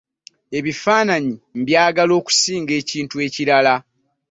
Ebifaananyi 0.57 1.35
mbyagala 1.59 2.13
okusinga 2.19 2.73
ekintu 2.81 3.15
ekirala. 3.25 3.75